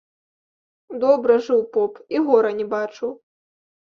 [1.03, 3.13] Добра жыў поп і гора не бачыў.